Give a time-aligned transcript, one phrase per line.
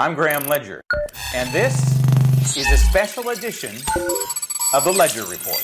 [0.00, 0.80] I'm Graham Ledger,
[1.34, 1.76] and this
[2.56, 3.76] is a special edition
[4.72, 5.60] of the Ledger Report.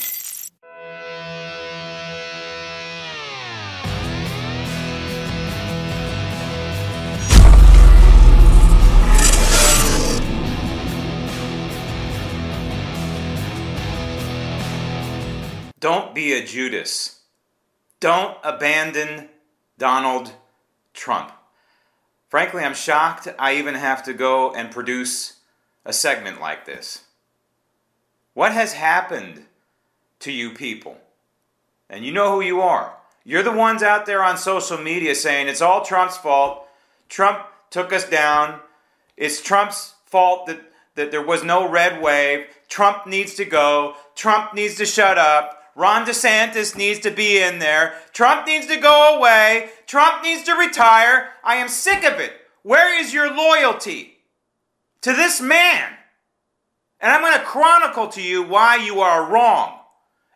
[15.81, 17.23] Don't be a Judas.
[18.01, 19.31] Don't abandon
[19.79, 20.31] Donald
[20.93, 21.33] Trump.
[22.37, 25.39] Frankly, I'm shocked I even have to go and produce
[25.87, 27.05] a segment like this.
[28.35, 29.47] What has happened
[30.19, 30.99] to you people?
[31.89, 32.95] And you know who you are.
[33.25, 36.69] You're the ones out there on social media saying it's all Trump's fault.
[37.09, 37.39] Trump
[37.71, 38.61] took us down.
[39.17, 40.61] It's Trump's fault that,
[40.95, 42.49] that there was no red wave.
[42.69, 43.95] Trump needs to go.
[44.15, 45.66] Trump needs to shut up.
[45.77, 47.95] Ron DeSantis needs to be in there.
[48.15, 49.69] Trump needs to go away.
[49.87, 51.29] Trump needs to retire.
[51.45, 52.33] I am sick of it.
[52.63, 54.17] Where is your loyalty
[55.03, 55.93] to this man?
[56.99, 59.79] And I'm going to chronicle to you why you are wrong.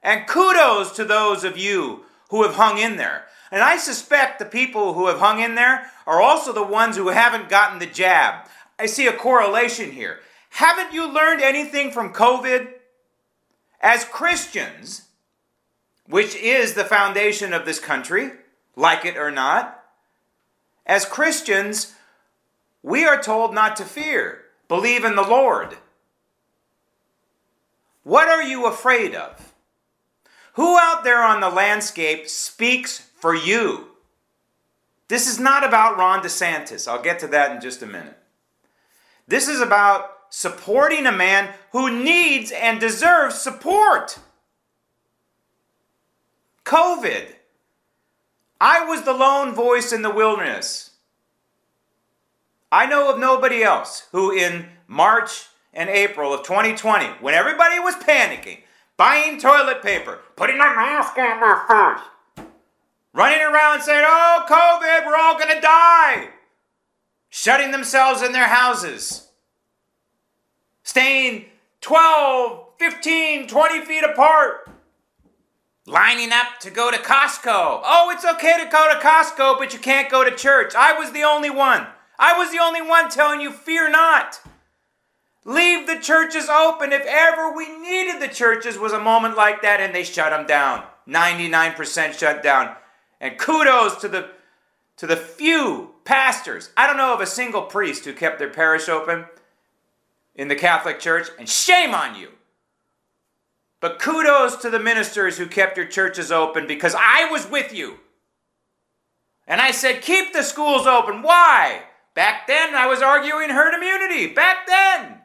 [0.03, 3.25] And kudos to those of you who have hung in there.
[3.51, 7.09] And I suspect the people who have hung in there are also the ones who
[7.09, 8.47] haven't gotten the jab.
[8.79, 10.21] I see a correlation here.
[10.51, 12.69] Haven't you learned anything from COVID?
[13.81, 15.07] As Christians,
[16.11, 18.33] which is the foundation of this country,
[18.75, 19.85] like it or not.
[20.85, 21.95] As Christians,
[22.83, 25.79] we are told not to fear, believe in the Lord.
[28.03, 29.53] What are you afraid of?
[30.55, 33.87] Who out there on the landscape speaks for you?
[35.07, 36.89] This is not about Ron DeSantis.
[36.89, 38.19] I'll get to that in just a minute.
[39.29, 44.19] This is about supporting a man who needs and deserves support.
[46.71, 47.27] COVID.
[48.61, 50.91] I was the lone voice in the wilderness.
[52.71, 57.97] I know of nobody else who, in March and April of 2020, when everybody was
[57.97, 58.59] panicking,
[58.97, 62.47] buying toilet paper, putting a mask on their face,
[63.13, 66.29] running around saying, Oh, COVID, we're all going to die,
[67.31, 69.27] shutting themselves in their houses,
[70.85, 71.47] staying
[71.81, 74.71] 12, 15, 20 feet apart
[75.87, 77.83] lining up to go to Costco.
[77.85, 80.75] Oh, it's okay to go to Costco, but you can't go to church.
[80.75, 81.87] I was the only one.
[82.19, 84.41] I was the only one telling you, fear not.
[85.45, 86.93] Leave the churches open.
[86.93, 90.47] If ever we needed the churches, was a moment like that, and they shut them
[90.47, 90.85] down.
[91.09, 92.77] 99% shut down.
[93.21, 94.31] And kudos to the
[94.97, 96.71] to the few pastors.
[96.77, 99.25] I don't know of a single priest who kept their parish open
[100.35, 102.29] in the Catholic Church, and shame on you.
[103.81, 107.99] But kudos to the ministers who kept your churches open because I was with you.
[109.47, 111.23] And I said, keep the schools open.
[111.23, 111.83] Why?
[112.15, 114.33] Back then, I was arguing herd immunity.
[114.33, 115.19] Back then.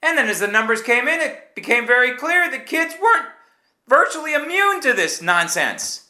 [0.00, 3.26] And then as the numbers came in, it became very clear that kids weren't
[3.88, 6.08] virtually immune to this nonsense.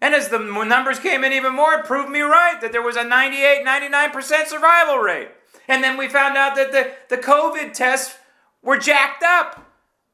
[0.00, 2.96] And as the numbers came in even more, it proved me right that there was
[2.96, 5.28] a 98, 99% survival rate.
[5.66, 8.18] And then we found out that the, the COVID tests
[8.62, 9.64] were jacked up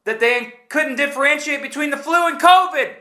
[0.04, 2.94] that they couldn't differentiate between the flu and COVID.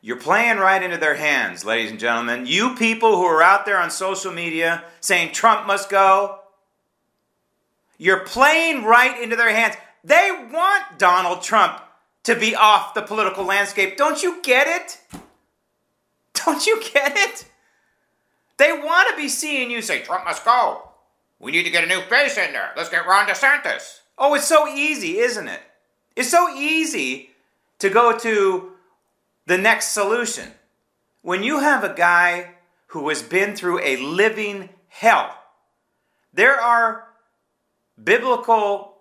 [0.00, 2.46] You're playing right into their hands, ladies and gentlemen.
[2.46, 6.38] You people who are out there on social media saying Trump must go,
[7.98, 9.74] you're playing right into their hands.
[10.04, 11.80] They want Donald Trump
[12.22, 13.96] to be off the political landscape.
[13.96, 15.20] Don't you get it?
[16.34, 17.46] Don't you get it?
[18.58, 20.88] They want to be seeing you say, Trump must go.
[21.38, 22.72] We need to get a new face in there.
[22.76, 24.00] Let's get Ron DeSantis.
[24.18, 25.60] Oh, it's so easy, isn't it?
[26.14, 27.30] It's so easy
[27.78, 28.72] to go to
[29.44, 30.50] the next solution.
[31.22, 32.54] When you have a guy
[32.88, 35.36] who has been through a living hell,
[36.32, 37.08] there are
[38.02, 38.96] biblical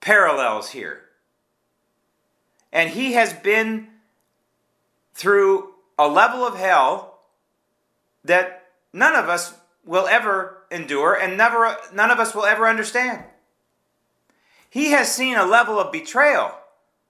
[0.00, 1.02] parallels here.
[2.72, 3.88] And he has been
[5.14, 7.18] through a level of hell
[8.24, 13.24] that none of us will ever endure and never none of us will ever understand.
[14.68, 16.52] He has seen a level of betrayal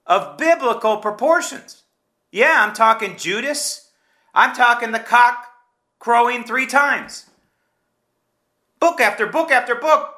[0.05, 1.83] of biblical proportions.
[2.31, 3.91] Yeah, I'm talking Judas.
[4.33, 5.47] I'm talking the cock
[5.99, 7.25] crowing three times.
[8.79, 10.13] Book after book after book.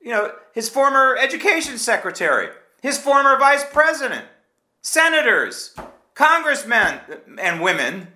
[0.00, 2.48] You know, his former education secretary,
[2.82, 4.24] his former vice president,
[4.80, 5.76] senators,
[6.14, 6.98] congressmen
[7.38, 8.08] and women,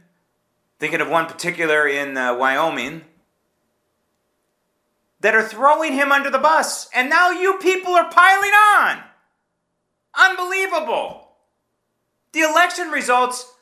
[0.79, 3.03] thinking of one particular in uh, Wyoming,
[5.27, 6.89] that are throwing him under the bus.
[6.95, 9.03] And now you people are piling on.
[10.15, 11.33] Unbelievable.
[12.31, 13.53] The election results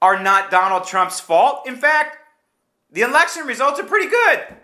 [0.00, 1.68] are not Donald Trump's fault.
[1.68, 2.16] In fact,
[2.90, 4.56] the election results are pretty good.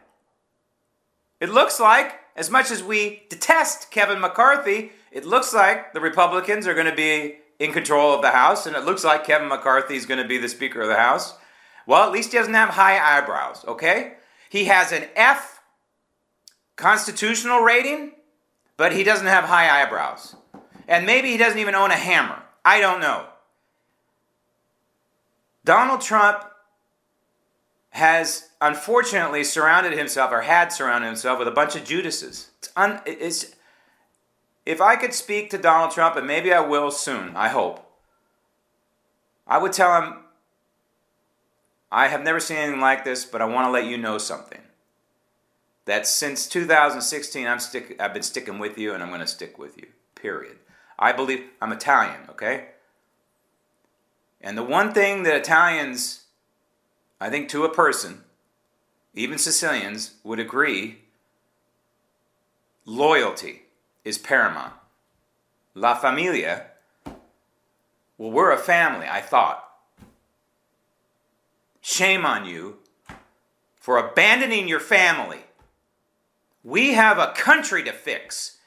[1.40, 6.66] It looks like, as much as we detest Kevin McCarthy, it looks like the Republicans
[6.66, 9.96] are going to be in control of the House, and it looks like Kevin McCarthy
[9.96, 11.34] is going to be the Speaker of the House.
[11.86, 14.14] Well, at least he doesn't have high eyebrows, okay?
[14.48, 15.51] He has an F
[16.76, 18.12] constitutional rating,
[18.76, 20.36] but he doesn't have high eyebrows.
[20.88, 22.42] And maybe he doesn't even own a hammer.
[22.64, 23.26] I don't know.
[25.64, 26.44] Donald Trump
[27.90, 32.50] has unfortunately surrounded himself, or had surrounded himself, with a bunch of Judases.
[32.58, 33.54] It's, un, it's
[34.64, 37.86] if I could speak to Donald Trump, and maybe I will soon, I hope,
[39.46, 40.14] I would tell him,
[41.90, 44.60] I have never seen anything like this, but I want to let you know something.
[45.84, 49.58] That since 2016, I'm stick, I've been sticking with you, and I'm going to stick
[49.58, 49.88] with you.
[50.14, 50.58] Period.
[50.98, 52.68] I believe I'm Italian, okay?
[54.40, 56.24] And the one thing that Italians,
[57.20, 58.22] I think to a person,
[59.14, 60.98] even Sicilians, would agree
[62.84, 63.62] loyalty
[64.04, 64.74] is paramount.
[65.74, 66.66] La familia,
[68.18, 69.68] well, we're a family, I thought.
[71.80, 72.76] Shame on you
[73.74, 75.40] for abandoning your family.
[76.64, 78.58] We have a country to fix.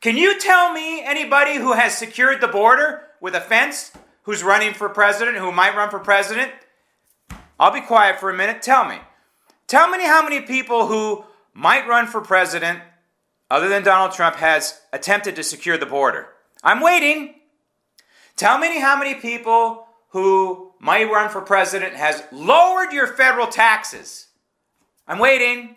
[0.00, 4.74] Can you tell me anybody who has secured the border with a fence who's running
[4.74, 6.50] for president, who might run for president?
[7.60, 8.62] I'll be quiet for a minute.
[8.62, 8.96] Tell me.
[9.66, 12.80] Tell me how many people who might run for president,
[13.50, 16.28] other than Donald Trump, has attempted to secure the border.
[16.64, 17.34] I'm waiting.
[18.36, 24.28] Tell me how many people who might run for president has lowered your federal taxes.
[25.06, 25.76] I'm waiting.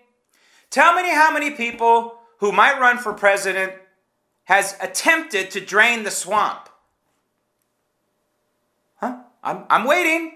[0.70, 3.74] Tell me how many people who might run for president
[4.46, 6.70] has attempted to drain the swamp.
[8.98, 9.18] Huh?
[9.44, 10.34] I'm, I'm waiting.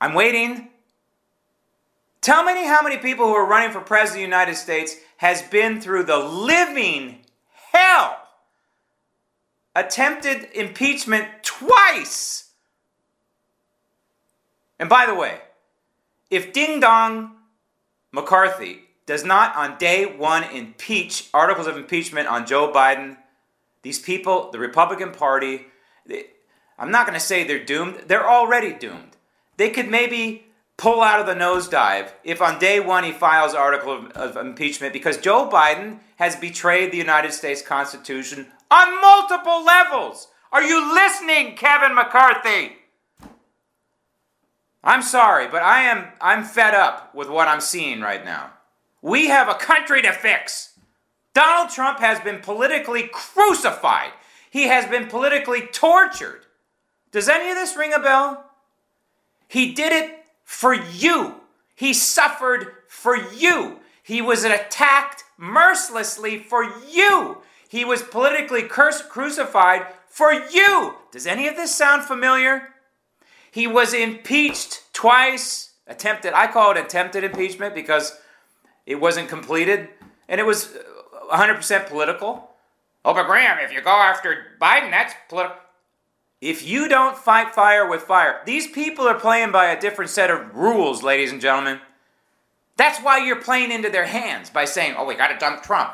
[0.00, 0.68] I'm waiting.
[2.20, 5.42] Tell me how many people who are running for president of the United States has
[5.42, 7.20] been through the living
[7.72, 8.18] hell,
[9.74, 12.50] attempted impeachment twice.
[14.78, 15.38] And by the way,
[16.30, 17.32] if Ding Dong
[18.12, 23.16] McCarthy does not on day one impeach articles of impeachment on Joe Biden,
[23.80, 25.64] these people, the Republican Party,
[26.04, 26.26] they,
[26.78, 28.02] I'm not going to say they're doomed.
[28.06, 29.16] They're already doomed.
[29.56, 30.44] They could maybe
[30.76, 34.92] pull out of the nosedive if on day one he files article of, of, impeachment
[34.92, 40.28] because Joe Biden has betrayed the United States Constitution on multiple levels.
[40.52, 42.76] Are you listening, Kevin McCarthy?
[44.84, 48.52] I'm sorry, but I am I'm fed up with what I'm seeing right now.
[49.02, 50.78] We have a country to fix.
[51.34, 54.10] Donald Trump has been politically crucified.
[54.50, 56.46] He has been politically tortured.
[57.12, 58.50] Does any of this ring a bell?
[59.46, 61.34] He did it for you.
[61.74, 63.78] He suffered for you.
[64.02, 67.38] He was attacked mercilessly for you.
[67.68, 70.94] He was politically cursed crucified for you.
[71.12, 72.70] Does any of this sound familiar?
[73.50, 78.18] He was impeached twice, attempted, I call it attempted impeachment because
[78.88, 79.90] it wasn't completed,
[80.30, 80.74] and it was
[81.30, 82.50] uh, 100% political.
[83.04, 85.58] Oh, but Graham, if you go after Biden, that's political.
[86.40, 90.30] If you don't fight fire with fire, these people are playing by a different set
[90.30, 91.80] of rules, ladies and gentlemen.
[92.76, 95.92] That's why you're playing into their hands by saying, oh, we got to dump Trump.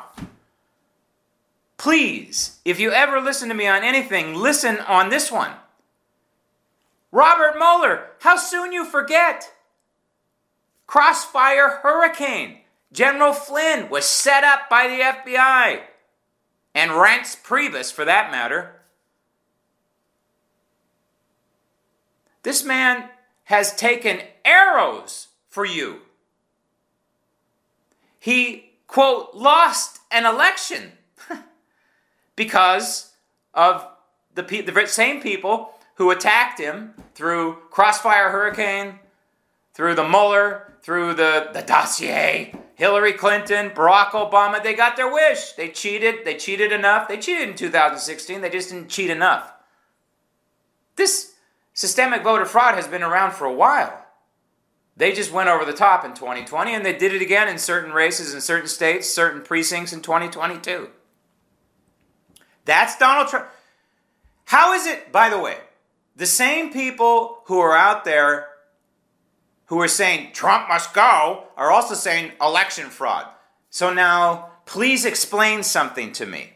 [1.75, 5.51] Please, if you ever listen to me on anything, listen on this one.
[7.11, 9.51] Robert Mueller, how soon you forget?
[10.87, 12.59] Crossfire Hurricane.
[12.91, 15.81] General Flynn was set up by the FBI.
[16.73, 18.81] And Reince Priebus, for that matter.
[22.43, 23.09] This man
[23.45, 26.01] has taken arrows for you.
[28.19, 30.91] He, quote, lost an election
[32.35, 33.13] because
[33.53, 33.87] of
[34.35, 38.99] the, the same people who attacked him through Crossfire Hurricane,
[39.73, 45.53] through the Mueller, through the, the dossier, Hillary Clinton, Barack Obama, they got their wish.
[45.53, 46.25] They cheated.
[46.25, 47.07] They cheated enough.
[47.07, 48.41] They cheated in 2016.
[48.41, 49.53] They just didn't cheat enough.
[50.97, 51.35] This
[51.73, 54.05] systemic voter fraud has been around for a while.
[54.97, 57.91] They just went over the top in 2020 and they did it again in certain
[57.91, 60.89] races in certain states, certain precincts in 2022.
[62.65, 63.47] That's Donald Trump.
[64.45, 65.57] How is it, by the way,
[66.15, 68.47] the same people who are out there
[69.67, 73.27] who are saying Trump must go are also saying election fraud.
[73.69, 76.53] So now, please explain something to me,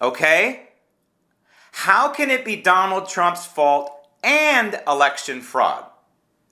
[0.00, 0.68] okay?
[1.72, 3.90] How can it be Donald Trump's fault
[4.22, 5.84] and election fraud?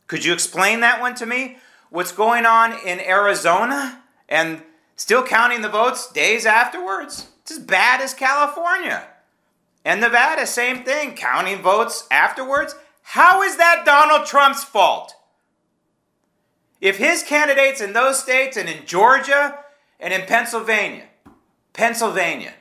[0.07, 1.59] Could you explain that one to me?
[1.91, 4.63] What's going on in Arizona and
[4.95, 7.29] still counting the votes days afterwards?
[7.43, 9.07] It's as bad as California.
[9.85, 12.75] And Nevada, same thing, counting votes afterwards.
[13.03, 15.15] How is that Donald Trump's fault?
[16.81, 19.59] If his candidates in those states and in Georgia
[19.99, 21.05] and in Pennsylvania,
[21.73, 22.55] Pennsylvania,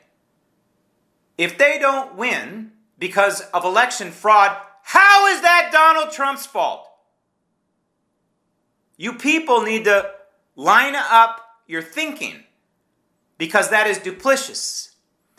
[1.37, 6.87] if they don't win because of election fraud, how is that Donald Trump's fault?
[8.97, 10.11] You people need to
[10.55, 12.43] line up your thinking
[13.37, 14.91] because that is duplicitous.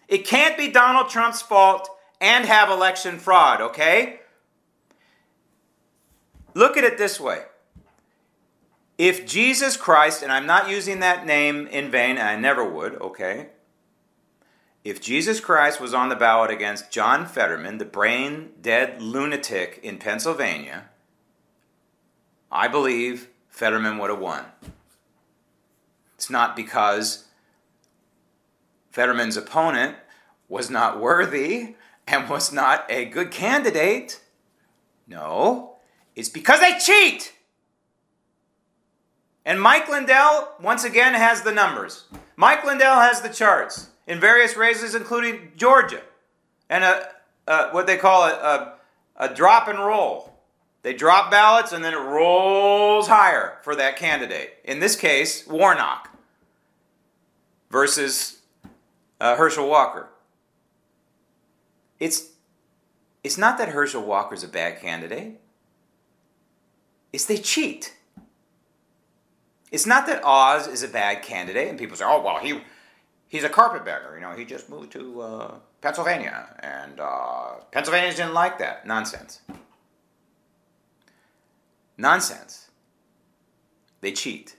[0.09, 1.89] It can't be Donald Trump's fault
[2.21, 4.21] and have election fraud, okay?
[6.55, 7.43] Look at it this way.
[8.99, 13.49] If Jesus Christ, and I'm not using that name in vain, I never would, okay?
[14.85, 19.99] If Jesus Christ was on the ballot against John Fetterman, the brain dead lunatic in
[19.99, 20.91] Pennsylvania,
[22.51, 24.45] I believe Fetterman would have won.
[26.15, 27.27] It's not because
[28.91, 29.97] Fetterman's opponent
[30.49, 31.75] was not worthy
[32.07, 34.21] and was not a good candidate.
[35.07, 35.77] No,
[36.15, 37.35] it's because they cheat.
[39.47, 42.05] And Mike Lindell, once again, has the numbers.
[42.35, 46.03] Mike Lindell has the charts in various races, including Georgia,
[46.69, 47.09] and a,
[47.47, 48.75] a what they call a, a,
[49.29, 50.35] a drop and roll.
[50.83, 54.55] They drop ballots and then it rolls higher for that candidate.
[54.65, 56.11] In this case, Warnock
[57.71, 58.41] versus
[59.21, 60.09] uh, Herschel Walker.
[61.99, 62.31] It's,
[63.25, 65.41] it's not that Herschel Walker's a bad candidate,
[67.13, 67.96] it's they cheat.
[69.73, 72.61] It's not that Oz is a bad candidate and people say, oh, well, he,
[73.29, 74.15] he's a carpetbagger.
[74.15, 78.87] You know, he just moved to uh, Pennsylvania and uh, Pennsylvanians didn't like that.
[78.87, 79.41] Nonsense.
[81.99, 82.71] Nonsense.
[84.01, 84.57] They cheat.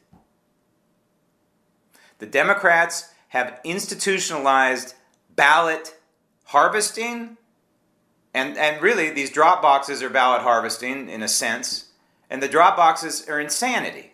[2.20, 4.96] The Democrats have institutionalized
[5.36, 6.00] ballot
[6.46, 7.38] harvesting,
[8.34, 11.92] and, and really, these drop boxes are ballot harvesting in a sense,
[12.30, 14.14] and the drop boxes are insanity.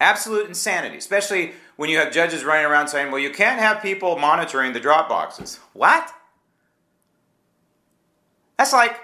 [0.00, 4.18] Absolute insanity, especially when you have judges running around saying, well, you can't have people
[4.18, 5.58] monitoring the drop boxes.
[5.72, 6.12] What?
[8.58, 8.98] That's like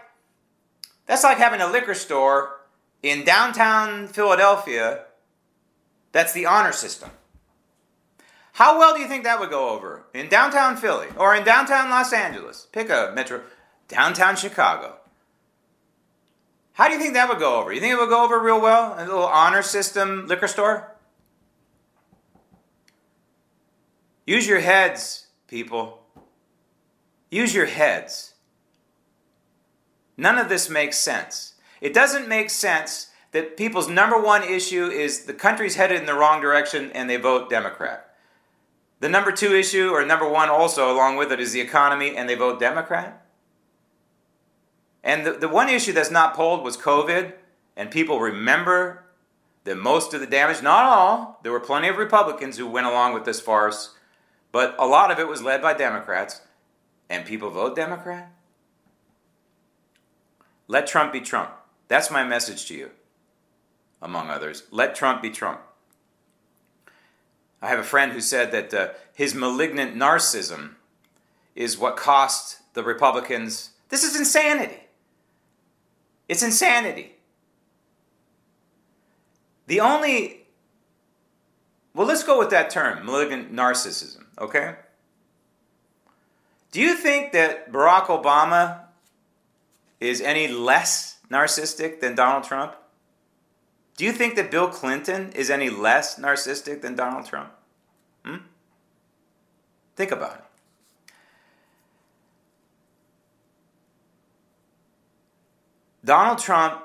[1.06, 2.60] that's like having a liquor store
[3.02, 5.04] in downtown Philadelphia,
[6.12, 7.10] that's the honor system.
[8.52, 11.90] How well do you think that would go over in downtown Philly or in downtown
[11.90, 12.68] Los Angeles?
[12.70, 13.42] Pick a metro,
[13.88, 14.96] downtown Chicago.
[16.82, 17.72] How do you think that would go over?
[17.72, 18.96] You think it would go over real well?
[18.98, 20.96] A little honor system liquor store?
[24.26, 26.02] Use your heads, people.
[27.30, 28.34] Use your heads.
[30.16, 31.54] None of this makes sense.
[31.80, 36.14] It doesn't make sense that people's number one issue is the country's headed in the
[36.14, 38.12] wrong direction and they vote Democrat.
[38.98, 42.28] The number two issue, or number one also along with it, is the economy and
[42.28, 43.21] they vote Democrat.
[45.02, 47.32] And the, the one issue that's not polled was COVID,
[47.76, 49.04] and people remember
[49.64, 53.14] that most of the damage, not all, there were plenty of Republicans who went along
[53.14, 53.94] with this farce,
[54.50, 56.42] but a lot of it was led by Democrats,
[57.08, 58.30] and people vote Democrat.
[60.68, 61.50] Let Trump be Trump.
[61.88, 62.90] That's my message to you,
[64.00, 64.64] among others.
[64.70, 65.60] Let Trump be Trump.
[67.60, 70.74] I have a friend who said that uh, his malignant narcissism
[71.54, 73.70] is what cost the Republicans.
[73.88, 74.80] This is insanity.
[76.28, 77.12] It's insanity.
[79.66, 80.46] The only.
[81.94, 84.76] Well, let's go with that term, malignant narcissism, okay?
[86.70, 88.80] Do you think that Barack Obama
[90.00, 92.74] is any less narcissistic than Donald Trump?
[93.96, 97.52] Do you think that Bill Clinton is any less narcissistic than Donald Trump?
[98.24, 98.36] Hmm?
[99.96, 100.44] Think about it.
[106.04, 106.82] Donald Trump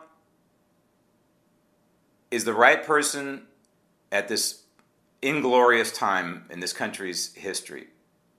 [2.30, 3.44] is the right person
[4.12, 4.64] at this
[5.22, 7.88] inglorious time in this country's history.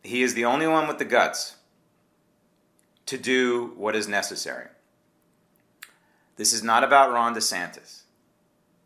[0.02, 1.56] He is the only one with the guts
[3.06, 4.68] to do what is necessary.
[6.36, 8.02] This is not about Ron DeSantis.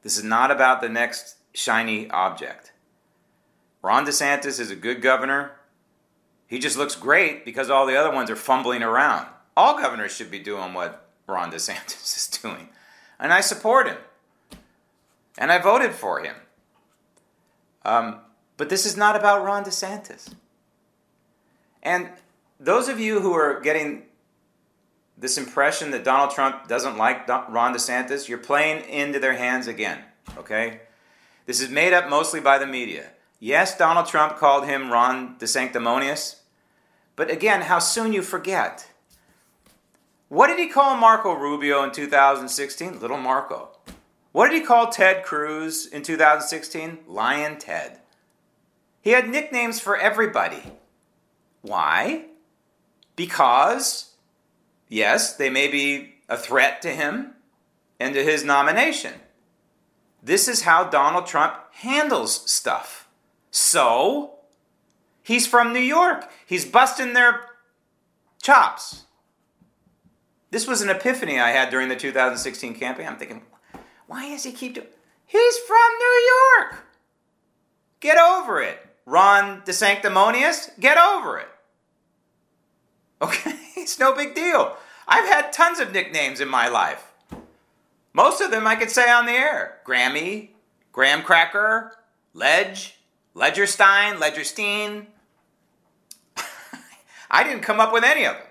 [0.03, 2.73] This is not about the next shiny object.
[3.83, 5.53] Ron DeSantis is a good governor.
[6.47, 9.27] He just looks great because all the other ones are fumbling around.
[9.57, 12.69] All governors should be doing what Ron DeSantis is doing.
[13.19, 13.99] And I support him.
[15.39, 16.35] And I voted for him.
[17.85, 18.19] Um,
[18.57, 20.33] but this is not about Ron DeSantis.
[21.83, 22.09] And
[22.61, 24.05] those of you who are getting
[25.19, 29.99] this impression that Donald Trump doesn't like Ron DeSantis, you're playing into their hands again,
[30.37, 30.81] okay?
[31.47, 33.11] This is made up mostly by the media.
[33.41, 36.37] Yes, Donald Trump called him Ron DeSanctimonious,
[37.17, 38.89] but again, how soon you forget.
[40.33, 43.01] What did he call Marco Rubio in 2016?
[43.01, 43.69] Little Marco.
[44.33, 47.01] What did he call Ted Cruz in 2016?
[47.07, 47.99] Lyin' Ted.
[49.03, 50.73] He had nicknames for everybody.
[51.61, 52.29] Why?
[53.15, 54.15] Because,
[54.89, 57.35] yes, they may be a threat to him
[58.01, 59.13] and to his nomination.
[60.23, 63.07] This is how Donald Trump handles stuff.
[63.51, 64.37] So,
[65.23, 66.31] he's from New York.
[66.47, 67.43] He's busting their
[68.41, 69.05] chops.
[70.53, 73.07] This was an epiphany I had during the 2016 campaign.
[73.09, 73.41] I'm thinking,
[74.07, 74.87] why does he keep doing?
[75.27, 76.31] He's from New
[76.61, 76.85] York.
[78.01, 78.79] Get over it.
[79.07, 81.49] Ron DeSanctimonious, get over it.
[83.23, 84.77] Okay, it's no big deal.
[85.09, 87.15] I've had tons of nicknames in my life.
[88.13, 89.79] Most of them I could say on the air.
[89.87, 90.51] Grammy,
[90.93, 91.97] Graham Cracker,
[92.35, 92.99] Ledge,
[93.35, 95.07] Ledgerstein, Ledgerstein.
[97.31, 98.47] I didn't come up with any of them.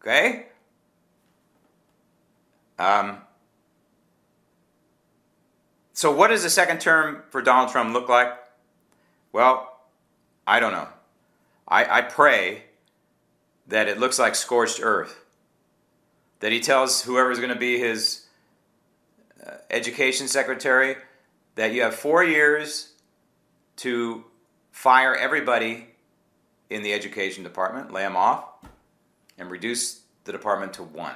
[0.00, 0.46] Okay?
[2.78, 3.18] Um,
[5.92, 8.34] so, what does the second term for Donald Trump look like?
[9.32, 9.80] Well,
[10.46, 10.88] I don't know.
[11.66, 12.64] I, I pray
[13.66, 15.24] that it looks like scorched earth.
[16.40, 18.26] That he tells whoever's going to be his
[19.44, 20.96] uh, education secretary
[21.54, 22.92] that you have four years
[23.76, 24.24] to
[24.70, 25.88] fire everybody
[26.68, 28.44] in the education department, lay them off,
[29.38, 31.14] and reduce the department to one.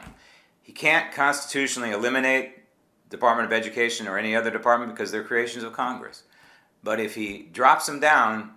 [0.71, 2.61] He can't constitutionally eliminate
[3.09, 6.23] Department of Education or any other department because they're creations of Congress.
[6.85, 8.53] But if he drops them down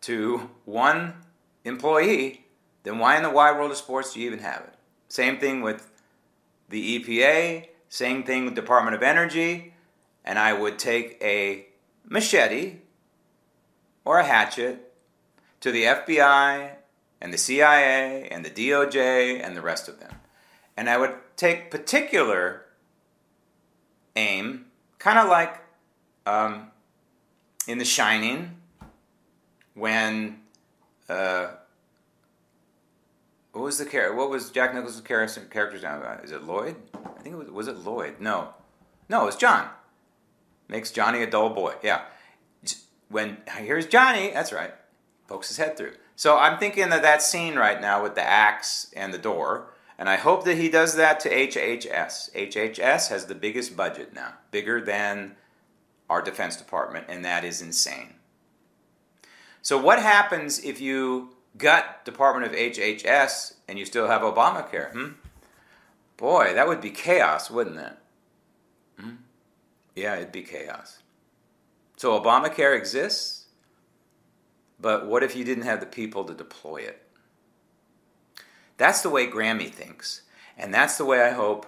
[0.00, 1.12] to one
[1.66, 2.46] employee,
[2.84, 4.72] then why in the wide world of sports do you even have it?
[5.08, 5.90] Same thing with
[6.70, 9.74] the EPA, same thing with Department of Energy,
[10.24, 11.66] and I would take a
[12.08, 12.76] machete
[14.02, 14.94] or a hatchet
[15.60, 16.70] to the FBI
[17.20, 20.14] and the CIA and the DOJ and the rest of them.
[20.76, 22.64] And I would take particular
[24.16, 24.66] aim,
[24.98, 25.60] kind of like
[26.26, 26.70] um,
[27.68, 28.56] in The Shining,
[29.74, 30.40] when
[31.08, 31.48] uh,
[33.52, 34.16] what was the character?
[34.16, 36.02] What was Jack Nicholson's character's name?
[36.22, 36.76] Is it Lloyd?
[36.94, 37.50] I think it was.
[37.50, 38.16] Was it Lloyd?
[38.20, 38.54] No,
[39.08, 39.68] no, it was John.
[40.68, 41.74] Makes Johnny a dull boy.
[41.82, 42.02] Yeah.
[43.08, 44.72] When here's Johnny, that's right.
[45.28, 45.92] Pokes his head through.
[46.16, 50.08] So I'm thinking of that scene right now with the axe and the door and
[50.08, 52.32] I hope that he does that to HHS.
[52.34, 55.36] HHS has the biggest budget now, bigger than
[56.10, 58.14] our Defense Department, and that is insane.
[59.62, 64.90] So, what happens if you gut Department of HHS and you still have Obamacare?
[64.92, 65.08] Hmm?
[66.16, 67.96] Boy, that would be chaos, wouldn't it?
[69.00, 69.10] Hmm?
[69.94, 70.98] Yeah, it'd be chaos.
[71.96, 73.46] So, Obamacare exists,
[74.80, 77.03] but what if you didn't have the people to deploy it?
[78.76, 80.22] That's the way Grammy thinks.
[80.56, 81.66] And that's the way I hope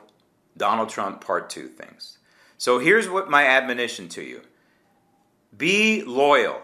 [0.57, 2.19] Donald Trump Part 2 thinks.
[2.59, 4.42] So here's what my admonition to you.
[5.57, 6.62] Be loyal,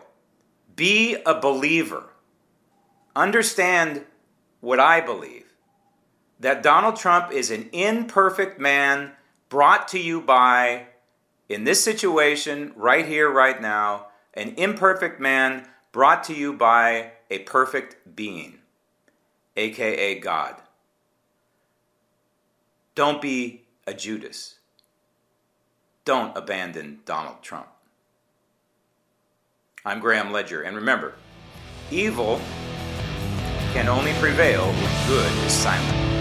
[0.75, 2.11] be a believer,
[3.15, 4.05] understand
[4.61, 5.45] what I believe.
[6.41, 9.13] That Donald Trump is an imperfect man
[9.49, 10.87] brought to you by,
[11.49, 17.41] in this situation, right here, right now, an imperfect man brought to you by a
[17.41, 18.62] perfect being
[19.57, 20.57] aka God.
[22.95, 24.57] Don't be a Judas.
[26.05, 27.69] Don't abandon Donald Trump.
[29.85, 31.15] I'm Graham Ledger, and remember,
[31.91, 32.41] evil
[33.73, 36.12] can only prevail when good is silent.